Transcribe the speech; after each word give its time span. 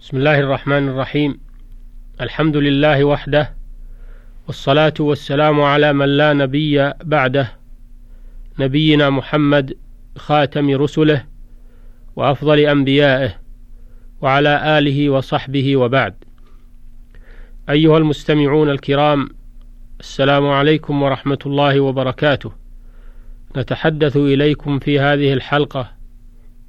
بسم 0.00 0.16
الله 0.16 0.40
الرحمن 0.40 0.88
الرحيم. 0.88 1.40
الحمد 2.20 2.56
لله 2.56 3.04
وحده 3.04 3.54
والصلاة 4.46 4.94
والسلام 5.00 5.60
على 5.60 5.92
من 5.92 6.16
لا 6.16 6.32
نبي 6.32 6.92
بعده 7.04 7.52
نبينا 8.58 9.10
محمد 9.10 9.76
خاتم 10.16 10.70
رسله 10.70 11.24
وأفضل 12.16 12.58
أنبيائه 12.58 13.34
وعلى 14.20 14.78
آله 14.78 15.10
وصحبه 15.10 15.76
وبعد. 15.76 16.14
أيها 17.70 17.98
المستمعون 17.98 18.70
الكرام 18.70 19.28
السلام 20.00 20.46
عليكم 20.46 21.02
ورحمة 21.02 21.38
الله 21.46 21.80
وبركاته. 21.80 22.52
نتحدث 23.56 24.16
إليكم 24.16 24.78
في 24.78 25.00
هذه 25.00 25.32
الحلقة 25.32 25.92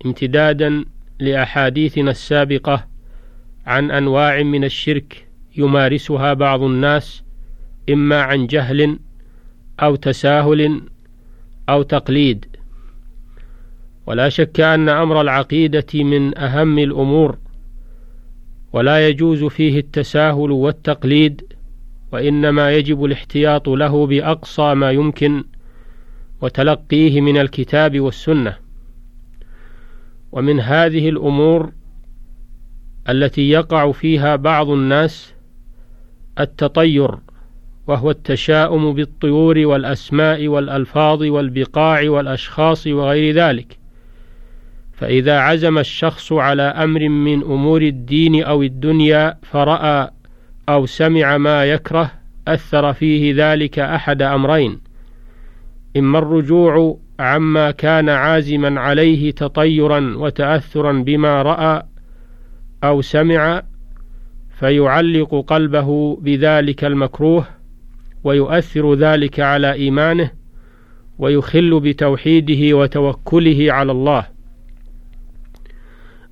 امتدادا 0.06 0.86
لأحاديثنا 1.20 2.12
السابقة 2.12 2.91
عن 3.66 3.92
أنواع 3.92 4.44
من 4.44 4.64
الشرك 4.64 5.28
يمارسها 5.58 6.34
بعض 6.34 6.64
الناس 6.64 7.24
إما 7.90 8.22
عن 8.22 8.48
جهل 8.48 9.00
أو 9.80 9.96
تساهل 9.96 10.82
أو 11.70 11.82
تقليد. 11.82 12.46
ولا 14.06 14.30
شك 14.30 14.60
أن 14.60 14.90
أمر 14.90 15.22
العقيدة 15.22 15.86
من 15.94 16.38
أهم 16.38 16.80
الأمور 16.80 17.38
ولا 18.74 19.08
يجوز 19.08 19.44
فيه 19.44 19.80
التساهل 19.80 20.52
والتقليد 20.52 21.54
وإنما 22.12 22.72
يجب 22.72 23.06
الاحتياط 23.06 23.70
له 23.70 24.08
بأقصى 24.08 24.74
ما 24.74 24.92
يمكن 24.92 25.44
وتلقيه 26.42 27.22
من 27.22 27.38
الكتاب 27.38 28.00
والسنة. 28.00 28.58
ومن 30.32 30.60
هذه 30.60 31.10
الأمور 31.10 31.72
التي 33.10 33.50
يقع 33.50 33.92
فيها 33.92 34.36
بعض 34.36 34.70
الناس 34.70 35.34
التطير 36.40 37.12
وهو 37.88 38.12
التشاؤم 38.12 38.94
بالطيور 38.94 39.60
والأسماء 39.60 40.48
والألفاظ 40.48 41.24
والبقاع 41.24 42.10
والأشخاص 42.10 42.88
وغير 42.88 43.36
ذلك. 43.36 43.78
فإذا 44.94 45.40
عزم 45.40 45.78
الشخص 45.78 46.34
على 46.34 46.62
أمر 46.62 47.10
من 47.10 47.42
أمور 47.44 47.82
الدين 47.82 48.44
أو 48.44 48.64
الدنيا 48.64 49.38
فرأى 49.44 50.10
أو 50.70 50.86
سمع 50.86 51.38
ما 51.38 51.66
يكره 51.66 52.12
أثر 52.48 52.94
فيه 52.94 53.34
ذلك 53.38 53.80
أحد 53.80 54.22
أمرين. 54.22 54.80
إما 55.98 56.20
الرجوع 56.20 56.98
عما 57.20 57.72
كان 57.72 58.10
عازما 58.10 58.80
عليه 58.80 59.32
تطيرا 59.32 60.14
وتأثرا 60.18 60.92
بما 60.92 61.42
رأى 61.42 61.84
أو 62.84 63.02
سمع 63.02 63.64
فيعلق 64.60 65.46
قلبه 65.48 66.16
بذلك 66.22 66.84
المكروه 66.84 67.46
ويؤثر 68.24 68.94
ذلك 68.94 69.40
على 69.40 69.74
إيمانه 69.74 70.32
ويخل 71.20 71.80
بتوحيده 71.80 72.78
وتوكله 72.78 73.74
على 73.74 73.92
الله. 73.92 74.26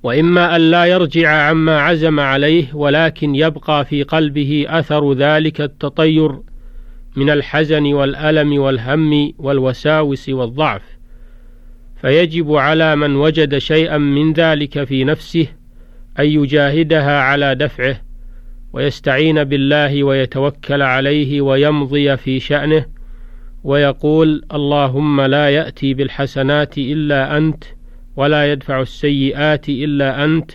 وإما 0.02 0.56
أن 0.56 0.60
لا 0.60 0.84
يرجع 0.84 1.30
عما 1.30 1.80
عزم 1.80 2.20
عليه 2.20 2.74
ولكن 2.74 3.34
يبقى 3.34 3.84
في 3.84 4.02
قلبه 4.02 4.66
أثر 4.68 5.12
ذلك 5.12 5.60
التطير 5.60 6.40
من 7.16 7.30
الحزن 7.30 7.92
والألم 7.92 8.60
والهم 8.60 9.32
والوساوس 9.38 10.28
والضعف. 10.28 10.82
فيجب 12.00 12.52
على 12.52 12.96
من 12.96 13.16
وجد 13.16 13.58
شيئا 13.58 13.98
من 13.98 14.32
ذلك 14.32 14.84
في 14.84 15.04
نفسه 15.04 15.46
أن 16.18 16.26
يجاهدها 16.26 17.20
على 17.20 17.54
دفعه 17.54 18.00
ويستعين 18.72 19.44
بالله 19.44 20.04
ويتوكل 20.04 20.82
عليه 20.82 21.40
ويمضي 21.40 22.16
في 22.16 22.40
شأنه 22.40 22.86
ويقول 23.64 24.42
اللهم 24.54 25.20
لا 25.20 25.50
يأتي 25.50 25.94
بالحسنات 25.94 26.78
إلا 26.78 27.36
أنت 27.36 27.64
ولا 28.16 28.52
يدفع 28.52 28.80
السيئات 28.80 29.68
إلا 29.68 30.24
أنت 30.24 30.50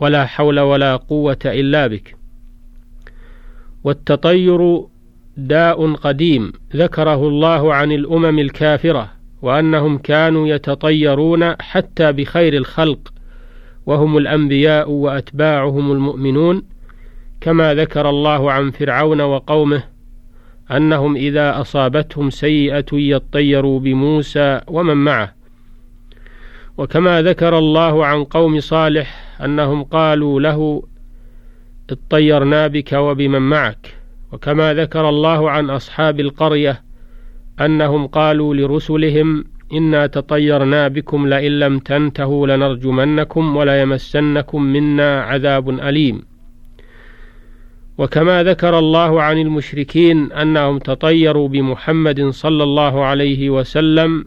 ولا 0.00 0.26
حول 0.26 0.60
ولا 0.60 0.96
قوة 0.96 1.38
إلا 1.44 1.86
بك. 1.86 2.16
والتطير 3.84 4.86
داء 5.36 5.92
قديم 5.92 6.52
ذكره 6.76 7.28
الله 7.28 7.74
عن 7.74 7.92
الأمم 7.92 8.38
الكافرة 8.38 9.12
وأنهم 9.42 9.98
كانوا 9.98 10.48
يتطيرون 10.48 11.54
حتى 11.60 12.12
بخير 12.12 12.54
الخلق 12.54 13.12
وهم 13.88 14.16
الأنبياء 14.16 14.90
وأتباعهم 14.90 15.92
المؤمنون 15.92 16.62
كما 17.40 17.74
ذكر 17.74 18.10
الله 18.10 18.52
عن 18.52 18.70
فرعون 18.70 19.20
وقومه 19.20 19.82
أنهم 20.70 21.16
إذا 21.16 21.60
أصابتهم 21.60 22.30
سيئة 22.30 22.86
يطيروا 22.92 23.80
بموسى 23.80 24.60
ومن 24.66 24.96
معه. 24.96 25.34
وكما 26.78 27.22
ذكر 27.22 27.58
الله 27.58 28.06
عن 28.06 28.24
قوم 28.24 28.60
صالح 28.60 29.36
أنهم 29.44 29.84
قالوا 29.84 30.40
له 30.40 30.82
اطيرنا 31.90 32.66
بك 32.66 32.92
وبمن 32.92 33.42
معك. 33.42 33.94
وكما 34.32 34.74
ذكر 34.74 35.08
الله 35.08 35.50
عن 35.50 35.70
أصحاب 35.70 36.20
القرية 36.20 36.82
أنهم 37.60 38.06
قالوا 38.06 38.54
لرسلهم 38.54 39.44
إنا 39.72 40.06
تطيرنا 40.06 40.88
بكم 40.88 41.26
لئن 41.26 41.58
لم 41.58 41.78
تنتهوا 41.78 42.46
لنرجمنكم 42.46 43.56
وليمسنكم 43.56 44.62
منا 44.62 45.22
عذاب 45.22 45.70
أليم. 45.70 46.22
وكما 47.98 48.42
ذكر 48.44 48.78
الله 48.78 49.22
عن 49.22 49.38
المشركين 49.38 50.32
أنهم 50.32 50.78
تطيروا 50.78 51.48
بمحمد 51.48 52.28
صلى 52.28 52.62
الله 52.62 53.04
عليه 53.04 53.50
وسلم. 53.50 54.24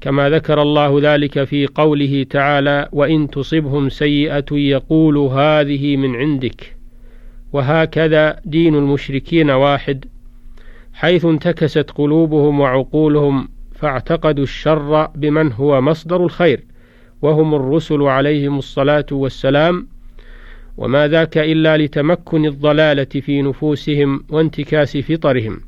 كما 0.00 0.30
ذكر 0.30 0.62
الله 0.62 0.98
ذلك 1.02 1.44
في 1.44 1.66
قوله 1.66 2.26
تعالى 2.30 2.88
وإن 2.92 3.30
تصبهم 3.30 3.88
سيئة 3.88 4.52
يقول 4.52 5.18
هذه 5.18 5.96
من 5.96 6.16
عندك. 6.16 6.76
وهكذا 7.52 8.40
دين 8.44 8.74
المشركين 8.74 9.50
واحد. 9.50 10.04
حيث 10.92 11.24
انتكست 11.24 11.90
قلوبهم 11.90 12.60
وعقولهم 12.60 13.48
فاعتقدوا 13.78 14.44
الشر 14.44 15.06
بمن 15.06 15.52
هو 15.52 15.80
مصدر 15.80 16.24
الخير 16.24 16.64
وهم 17.22 17.54
الرسل 17.54 18.02
عليهم 18.02 18.58
الصلاة 18.58 19.06
والسلام. 19.12 19.88
وما 20.76 21.08
ذاك 21.08 21.38
إلا 21.38 21.76
لتمكن 21.76 22.46
الضلالة 22.46 23.04
في 23.04 23.42
نفوسهم 23.42 24.24
وانتكاس 24.30 24.96
فطرهم. 24.96 25.60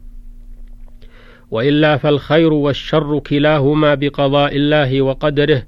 وإلا 1.50 1.96
فالخير 1.96 2.52
والشر 2.52 3.18
كلاهما 3.18 3.94
بقضاء 3.94 4.56
الله 4.56 5.02
وقدره 5.02 5.62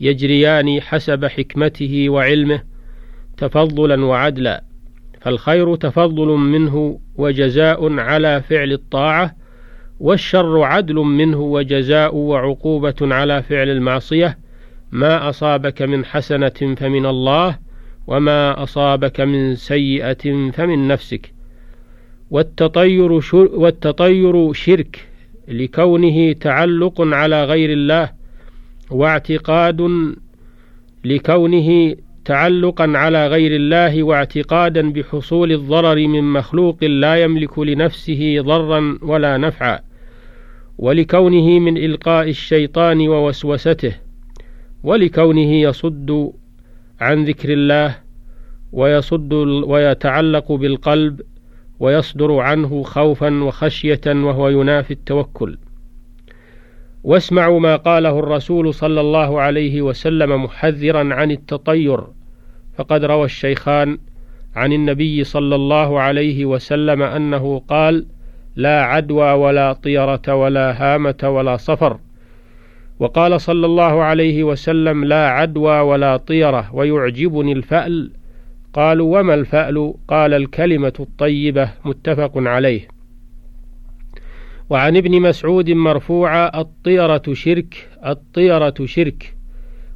يجريان 0.00 0.80
حسب 0.80 1.26
حكمته 1.26 2.08
وعلمه 2.08 2.62
تفضلا 3.36 4.04
وعدلا. 4.04 4.64
فالخير 5.20 5.76
تفضل 5.76 6.26
منه 6.26 7.00
وجزاء 7.16 7.98
على 7.98 8.42
فعل 8.42 8.72
الطاعة 8.72 9.36
والشر 10.00 10.62
عدل 10.62 10.94
منه 10.94 11.40
وجزاء 11.40 12.14
وعقوبة 12.14 12.94
على 13.02 13.42
فعل 13.42 13.68
المعصية. 13.68 14.38
ما 14.92 15.28
أصابك 15.28 15.82
من 15.82 16.04
حسنة 16.04 16.74
فمن 16.76 17.06
الله 17.06 17.58
وما 18.06 18.62
أصابك 18.62 19.20
من 19.20 19.54
سيئة 19.54 20.50
فمن 20.50 20.88
نفسك. 20.88 21.32
والتطير, 22.30 23.20
والتطير 23.34 24.52
شرك 24.52 25.08
لكونه 25.48 26.32
تعلق 26.32 27.00
على 27.00 27.44
غير 27.44 27.72
الله 27.72 28.10
واعتقاد 28.90 29.90
لكونه 31.04 31.96
تعلقا 32.24 32.92
على 32.94 33.26
غير 33.26 33.56
الله 33.56 34.02
واعتقادا 34.02 34.92
بحصول 34.92 35.52
الضرر 35.52 36.06
من 36.06 36.32
مخلوق 36.32 36.84
لا 36.84 37.22
يملك 37.22 37.58
لنفسه 37.58 38.36
ضرا 38.40 38.98
ولا 39.02 39.36
نفعا. 39.36 39.87
ولكونه 40.78 41.58
من 41.58 41.76
إلقاء 41.76 42.28
الشيطان 42.28 43.08
ووسوسته 43.08 43.94
ولكونه 44.82 45.52
يصد 45.52 46.32
عن 47.00 47.24
ذكر 47.24 47.52
الله 47.52 47.96
ويصد 48.72 49.32
ويتعلق 49.66 50.52
بالقلب 50.52 51.20
ويصدر 51.80 52.38
عنه 52.38 52.82
خوفا 52.82 53.42
وخشية 53.42 54.00
وهو 54.06 54.48
ينافي 54.48 54.90
التوكل. 54.90 55.58
واسمعوا 57.04 57.60
ما 57.60 57.76
قاله 57.76 58.18
الرسول 58.18 58.74
صلى 58.74 59.00
الله 59.00 59.40
عليه 59.40 59.82
وسلم 59.82 60.44
محذرا 60.44 61.14
عن 61.14 61.30
التطير. 61.30 62.00
فقد 62.76 63.04
روى 63.04 63.24
الشيخان 63.24 63.98
عن 64.54 64.72
النبي 64.72 65.24
صلى 65.24 65.54
الله 65.54 66.00
عليه 66.00 66.44
وسلم 66.44 67.02
أنه 67.02 67.58
قال 67.58 68.06
لا 68.56 68.82
عدوى 68.82 69.32
ولا 69.32 69.72
طيرة 69.72 70.34
ولا 70.34 70.72
هامة 70.82 71.18
ولا 71.24 71.56
صفر. 71.56 71.98
وقال 72.98 73.40
صلى 73.40 73.66
الله 73.66 74.02
عليه 74.02 74.44
وسلم 74.44 75.04
لا 75.04 75.28
عدوى 75.28 75.80
ولا 75.80 76.16
طيرة 76.16 76.74
ويعجبني 76.74 77.52
الفأل. 77.52 78.10
قالوا 78.72 79.20
وما 79.20 79.34
الفأل؟ 79.34 79.94
قال 80.08 80.34
الكلمة 80.34 80.92
الطيبة 81.00 81.70
متفق 81.84 82.32
عليه. 82.36 82.88
وعن 84.70 84.96
ابن 84.96 85.20
مسعود 85.20 85.70
مرفوعا 85.70 86.60
الطيرة 86.60 87.22
شرك 87.32 87.88
الطيرة 88.06 88.74
شرك. 88.84 89.34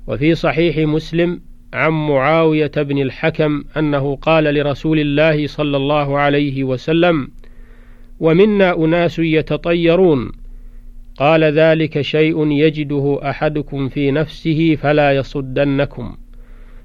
وفي 0.06 0.34
صحيح 0.34 0.78
مسلم 0.78 1.40
عن 1.72 1.90
معاوية 1.92 2.72
بن 2.76 2.98
الحكم 2.98 3.64
أنه 3.76 4.16
قال 4.16 4.44
لرسول 4.44 4.98
الله 4.98 5.46
صلى 5.46 5.76
الله 5.76 6.18
عليه 6.18 6.64
وسلم 6.64 7.28
ومنا 8.22 8.76
أناس 8.84 9.18
يتطيرون. 9.18 10.32
قال 11.16 11.44
ذلك 11.44 12.00
شيء 12.00 12.50
يجده 12.50 13.20
أحدكم 13.22 13.88
في 13.88 14.10
نفسه 14.10 14.74
فلا 14.82 15.12
يصدنكم. 15.12 16.16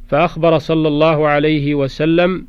فأخبر 0.07 0.57
صلى 0.57 0.87
الله 0.87 1.27
عليه 1.27 1.75
وسلم 1.75 2.47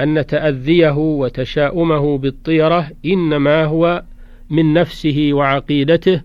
أن 0.00 0.26
تأذيه 0.26 0.96
وتشاؤمه 0.96 2.18
بالطيرة 2.18 2.90
إنما 3.06 3.64
هو 3.64 4.02
من 4.50 4.74
نفسه 4.74 5.30
وعقيدته 5.32 6.22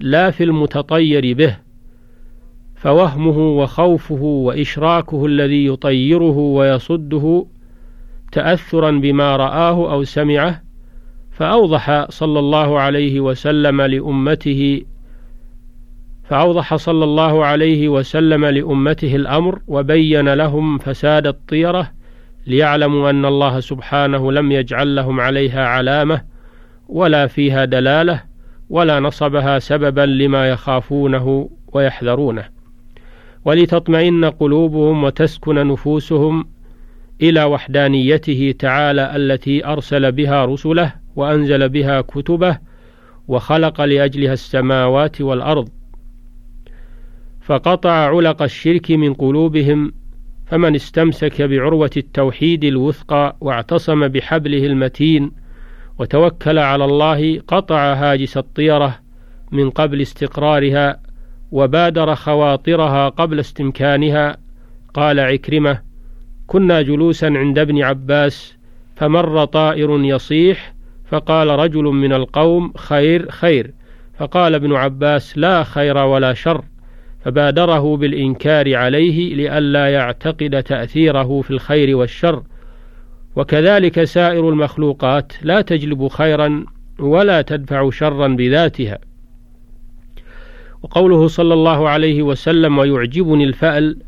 لا 0.00 0.30
في 0.30 0.44
المتطير 0.44 1.34
به 1.34 1.56
فوهمه 2.76 3.38
وخوفه 3.38 4.22
وإشراكه 4.22 5.26
الذي 5.26 5.66
يطيره 5.66 6.38
ويصده 6.38 7.46
تأثرا 8.32 8.90
بما 8.90 9.36
رآه 9.36 9.92
أو 9.92 10.04
سمعه 10.04 10.62
فأوضح 11.34 12.10
صلى 12.10 12.38
الله 12.38 12.80
عليه 12.80 13.20
وسلم 13.20 13.82
لأمته 13.82 14.82
فأوضح 16.24 16.74
صلى 16.74 17.04
الله 17.04 17.44
عليه 17.44 17.88
وسلم 17.88 18.44
لأمته 18.44 19.16
الأمر 19.16 19.58
وبين 19.66 20.34
لهم 20.34 20.78
فساد 20.78 21.26
الطيرة 21.26 21.90
ليعلموا 22.46 23.10
أن 23.10 23.24
الله 23.24 23.60
سبحانه 23.60 24.32
لم 24.32 24.52
يجعل 24.52 24.96
لهم 24.96 25.20
عليها 25.20 25.66
علامة 25.66 26.20
ولا 26.88 27.26
فيها 27.26 27.64
دلالة 27.64 28.22
ولا 28.70 29.00
نصبها 29.00 29.58
سببا 29.58 30.00
لما 30.00 30.48
يخافونه 30.48 31.50
ويحذرونه. 31.72 32.44
ولتطمئن 33.44 34.24
قلوبهم 34.24 35.04
وتسكن 35.04 35.66
نفوسهم 35.66 36.46
إلى 37.22 37.44
وحدانيته 37.44 38.54
تعالى 38.58 39.16
التي 39.16 39.66
أرسل 39.66 40.12
بها 40.12 40.44
رسله 40.44 41.03
وأنزل 41.16 41.68
بها 41.68 42.00
كتبه 42.00 42.58
وخلق 43.28 43.80
لأجلها 43.80 44.32
السماوات 44.32 45.20
والأرض. 45.20 45.68
فقطع 47.40 47.90
علق 47.90 48.42
الشرك 48.42 48.90
من 48.90 49.14
قلوبهم 49.14 49.92
فمن 50.46 50.74
استمسك 50.74 51.42
بعروة 51.42 51.90
التوحيد 51.96 52.64
الوثقى 52.64 53.36
واعتصم 53.40 54.08
بحبله 54.08 54.66
المتين 54.66 55.32
وتوكل 55.98 56.58
على 56.58 56.84
الله 56.84 57.40
قطع 57.48 57.94
هاجس 57.94 58.36
الطيرة 58.36 58.98
من 59.52 59.70
قبل 59.70 60.00
استقرارها 60.00 61.00
وبادر 61.52 62.14
خواطرها 62.14 63.08
قبل 63.08 63.40
استمكانها. 63.40 64.36
قال 64.94 65.20
عكرمة 65.20 65.80
كنا 66.46 66.82
جلوسا 66.82 67.26
عند 67.26 67.58
ابن 67.58 67.82
عباس 67.82 68.54
فمر 68.96 69.44
طائر 69.44 70.04
يصيح 70.04 70.73
فقال 71.06 71.48
رجل 71.48 71.82
من 71.82 72.12
القوم 72.12 72.72
خير 72.76 73.30
خير. 73.30 73.74
فقال 74.18 74.54
ابن 74.54 74.72
عباس 74.72 75.38
لا 75.38 75.62
خير 75.64 75.96
ولا 75.96 76.34
شر. 76.34 76.64
فبادره 77.24 77.96
بالإنكار 77.96 78.76
عليه 78.76 79.34
لئلا 79.34 79.88
يعتقد 79.88 80.62
تأثيره 80.62 81.40
في 81.40 81.50
الخير 81.50 81.96
والشر. 81.96 82.42
وكذلك 83.36 84.04
سائر 84.04 84.48
المخلوقات 84.48 85.32
لا 85.42 85.60
تجلب 85.60 86.08
خيرا 86.08 86.64
ولا 86.98 87.42
تدفع 87.42 87.90
شرا 87.90 88.28
بذاتها. 88.28 88.98
وقوله 90.82 91.26
صلى 91.26 91.54
الله 91.54 91.88
عليه 91.88 92.22
وسلم 92.22 92.78
ويعجبني 92.78 93.44
الفأل 93.44 93.98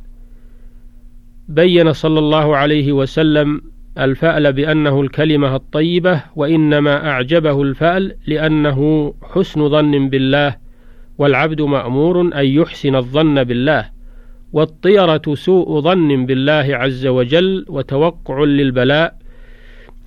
بين 1.49 1.93
صلى 1.93 2.19
الله 2.19 2.57
عليه 2.57 2.93
وسلم 2.93 3.63
الفأل 3.99 4.53
بأنه 4.53 5.01
الكلمة 5.01 5.57
الطيبة 5.57 6.23
وإنما 6.37 7.09
أعجبه 7.09 7.63
الفأل 7.63 8.15
لأنه 8.27 9.15
حسن 9.23 9.69
ظن 9.69 10.09
بالله 10.09 10.57
والعبد 11.19 11.63
مأمور 11.63 12.21
أن 12.21 12.47
يحسن 12.47 12.97
الظن 12.97 13.45
بالله 13.45 13.91
والطيرة 14.53 15.23
سوء 15.35 15.81
ظن 15.81 16.27
بالله 16.27 16.77
عز 16.77 17.07
وجل 17.07 17.65
وتوقع 17.69 18.45
للبلاء 18.45 19.17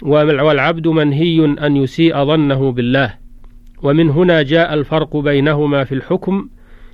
والعبد 0.04 0.88
منهي 0.88 1.46
أن 1.46 1.78
يسيء 1.78 2.24
ظنه 2.24 2.72
بالله. 2.72 3.14
ومن 3.84 4.10
هنا 4.10 4.42
جاء 4.42 4.74
الفرق 4.74 5.18
بينهما 5.18 5.84
في 5.84 5.96
الحكم 5.96 6.50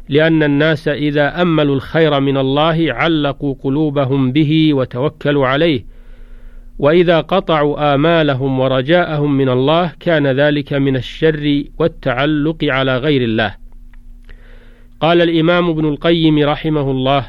لأن 0.09 0.43
الناس 0.43 0.87
إذا 0.87 1.41
أملوا 1.41 1.75
الخير 1.75 2.19
من 2.19 2.37
الله 2.37 2.93
علقوا 2.93 3.55
قلوبهم 3.63 4.31
به 4.31 4.73
وتوكلوا 4.73 5.47
عليه. 5.47 5.94
وإذا 6.79 7.21
قطعوا 7.21 7.95
آمالهم 7.95 8.59
ورجاءهم 8.59 9.37
من 9.37 9.49
الله 9.49 9.91
كان 9.99 10.27
ذلك 10.27 10.73
من 10.73 10.95
الشر 10.95 11.63
والتعلق 11.79 12.57
على 12.63 12.97
غير 12.97 13.21
الله. 13.21 13.55
قال 14.99 15.21
الإمام 15.21 15.69
ابن 15.69 15.85
القيم 15.85 16.39
رحمه 16.39 16.91
الله 16.91 17.25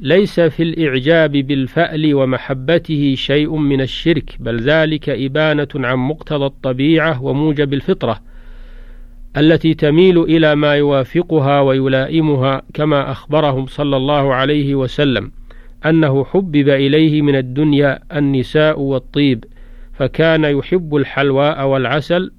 ليس 0.00 0.40
في 0.40 0.62
الإعجاب 0.62 1.32
بالفأل 1.32 2.14
ومحبته 2.14 3.14
شيء 3.16 3.56
من 3.56 3.80
الشرك 3.80 4.36
بل 4.40 4.60
ذلك 4.60 5.08
إبانة 5.08 5.68
عن 5.74 5.98
مقتضى 5.98 6.46
الطبيعة 6.46 7.22
وموجب 7.22 7.74
الفطرة 7.74 8.20
التي 9.36 9.74
تميل 9.74 10.18
إلى 10.18 10.54
ما 10.54 10.74
يوافقها 10.74 11.60
ويلائمها 11.60 12.62
كما 12.74 13.10
أخبرهم 13.10 13.66
صلى 13.66 13.96
الله 13.96 14.34
عليه 14.34 14.74
وسلم. 14.74 15.30
أنه 15.86 16.24
حبب 16.24 16.68
إليه 16.68 17.22
من 17.22 17.36
الدنيا 17.36 17.98
النساء 18.18 18.80
والطيب 18.80 19.44
فكان 19.94 20.44
يحب 20.44 20.96
الحلواء 20.96 21.66
والعسل 21.66 22.30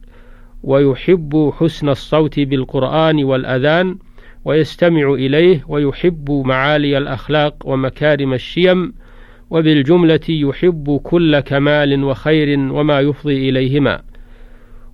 ويحب 0.64 1.54
حسن 1.60 1.90
الصوت 1.90 2.40
بالقرآن 2.40 3.24
والأذان 3.24 3.98
ويستمع 4.46 5.14
إليه 5.14 5.64
ويحب 5.68 6.32
معالي 6.32 6.98
الأخلاق 6.98 7.56
ومكارم 7.66 8.34
الشيم 8.34 8.94
وبالجملة 9.50 10.20
يحب 10.30 11.00
كل 11.04 11.40
كمال 11.40 12.04
وخير 12.04 12.60
وما 12.60 13.00
يفضي 13.00 13.50
إليهما. 13.50 14.02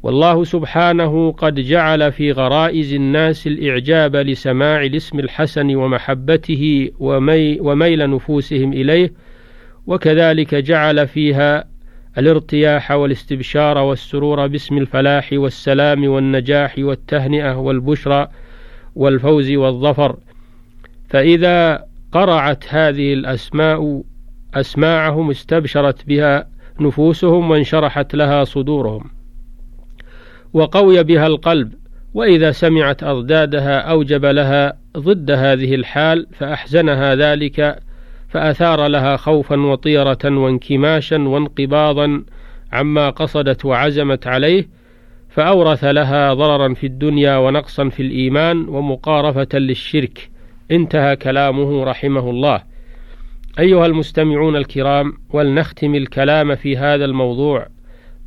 والله 0.06 0.44
سبحانه 0.44 1.32
قد 1.32 1.60
جعل 1.60 2.12
في 2.12 2.32
غرائز 2.32 2.94
الناس 2.94 3.48
الإعجاب 3.48 4.16
لسماع 4.16 4.82
الاسم 4.84 5.20
الحسن 5.20 5.76
ومحبته 5.76 6.92
ومي 7.00 7.60
وميل 7.60 8.10
نفوسهم 8.10 8.74
إليه 8.74 9.14
وكذلك 9.88 10.56
جعل 10.56 11.08
فيها 11.08 11.64
الارتياح 12.18 12.92
والاستبشار 12.92 13.78
والسرور 13.78 14.48
باسم 14.48 14.78
الفلاح 14.78 15.30
والسلام 15.34 16.08
والنجاح 16.08 16.76
والتهنئة 16.78 17.58
والبشرى 17.58 18.28
والفوز 18.96 19.52
والظفر. 19.52 20.18
فإذا 21.10 21.86
قرعت 22.12 22.64
هذه 22.70 23.14
الأسماء 23.14 24.02
أسماعهم 24.54 25.30
استبشرت 25.30 26.06
بها 26.06 26.48
نفوسهم 26.80 27.52
وانشرحت 27.52 28.16
لها 28.16 28.44
صدورهم. 28.44 29.15
وقوي 30.56 31.04
بها 31.04 31.28
القلب 31.28 31.74
وإذا 32.14 32.52
سمعت 32.52 33.04
أضدادها 33.04 33.80
أوجب 33.80 34.26
لها 34.26 34.74
ضد 34.98 35.32
هذه 35.32 35.76
الحال 35.76 36.28
فأحزنها 36.34 37.16
ذلك 37.16 37.80
فأثار 38.30 38.88
لها 38.88 39.18
خوفا 39.18 39.60
وطيرة 39.60 40.18
وانكماشا 40.26 41.18
وانقباضا 41.18 42.24
عما 42.72 43.10
قصدت 43.10 43.66
وعزمت 43.66 44.28
عليه 44.28 44.68
فأورث 45.30 45.84
لها 45.84 46.34
ضررا 46.34 46.74
في 46.74 46.88
الدنيا 46.88 47.38
ونقصا 47.38 47.90
في 47.90 48.02
الإيمان 48.02 48.70
ومقارفة 48.70 49.60
للشرك. 49.60 50.30
انتهى 50.72 51.16
كلامه 51.16 51.84
رحمه 51.84 52.30
الله. 52.30 52.64
أيها 53.60 53.86
المستمعون 53.86 54.56
الكرام 54.56 55.14
ولنختم 55.30 55.96
الكلام 55.96 56.56
في 56.56 56.78
هذا 56.78 57.06
الموضوع. 57.06 57.75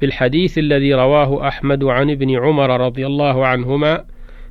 بالحديث 0.01 0.59
الذي 0.59 0.95
رواه 0.95 1.49
أحمد 1.49 1.85
عن 1.85 2.11
ابن 2.11 2.37
عمر 2.37 2.81
رضي 2.81 3.07
الله 3.07 3.47
عنهما 3.47 4.05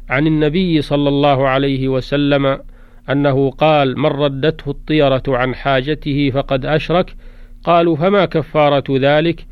عن 0.09 0.27
النبي 0.27 0.81
صلى 0.81 1.09
الله 1.09 1.47
عليه 1.47 1.87
وسلم 1.87 2.59
أنه 3.09 3.51
قال 3.51 3.99
من 3.99 4.05
ردته 4.05 4.71
الطيرة 4.71 5.23
عن 5.27 5.55
حاجته 5.55 6.31
فقد 6.33 6.65
أشرك 6.65 7.15
قالوا 7.63 7.95
فما 7.95 8.25
كفارة 8.25 8.83
ذلك؟ 8.89 9.45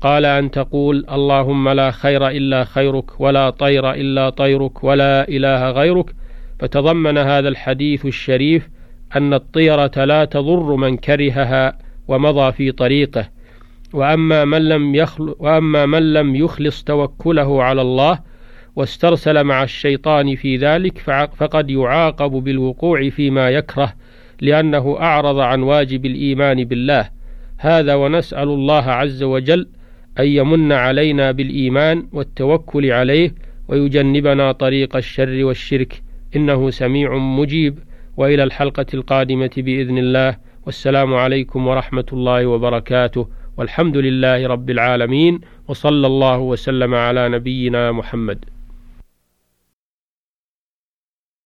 قال 0.00 0.24
أن 0.24 0.50
تقول 0.50 1.06
اللهم 1.12 1.68
لا 1.68 1.90
خير 1.90 2.28
إلا 2.28 2.64
خيرك 2.64 3.20
ولا 3.20 3.50
طير 3.50 3.90
إلا 3.90 4.30
طيرك 4.30 4.84
ولا 4.84 5.28
إله 5.28 5.70
غيرك 5.70 6.14
فتضمن 6.58 7.18
هذا 7.18 7.48
الحديث 7.48 8.06
الشريف 8.06 8.68
أن 9.16 9.34
الطيرة 9.34 10.04
لا 10.04 10.24
تضر 10.24 10.76
من 10.76 10.96
كرهها 10.96 11.78
ومضى 12.08 12.52
في 12.52 12.72
طريقه. 12.72 13.28
وأما 13.92 14.44
من 14.44 14.68
لم 14.68 14.94
يخل 14.94 15.34
وأما 15.38 15.86
من 15.86 16.12
لم 16.12 16.36
يخلص 16.36 16.84
توكله 16.84 17.62
على 17.62 17.82
الله 17.82 18.18
واسترسل 18.76 19.44
مع 19.44 19.62
الشيطان 19.62 20.36
في 20.36 20.56
ذلك 20.56 20.98
فقد 21.36 21.70
يعاقب 21.70 22.30
بالوقوع 22.30 23.08
فيما 23.08 23.50
يكره 23.50 23.92
لأنه 24.40 24.96
أعرض 25.00 25.38
عن 25.38 25.62
واجب 25.62 26.06
الإيمان 26.06 26.64
بالله. 26.64 27.08
هذا 27.58 27.94
ونسأل 27.94 28.48
الله 28.48 28.84
عز 28.90 29.22
وجل 29.22 29.68
أن 30.18 30.26
يمن 30.26 30.72
علينا 30.72 31.32
بالإيمان 31.32 32.06
والتوكل 32.12 32.92
عليه 32.92 33.34
ويجنبنا 33.68 34.52
طريق 34.52 34.96
الشر 34.96 35.44
والشرك. 35.44 36.02
إنه 36.36 36.70
سميع 36.70 37.16
مجيب. 37.16 37.78
وإلى 38.16 38.44
الحلقة 38.44 38.86
القادمة 38.94 39.50
بإذن 39.56 39.98
الله. 39.98 40.36
والسلام 40.66 41.14
عليكم 41.14 41.66
ورحمة 41.66 42.06
الله 42.12 42.46
وبركاته. 42.46 43.28
والحمد 43.56 43.96
لله 43.96 44.46
رب 44.46 44.70
العالمين 44.70 45.40
وصلى 45.68 46.06
الله 46.06 46.38
وسلم 46.38 46.94
على 46.94 47.28
نبينا 47.28 47.92
محمد. 47.92 48.44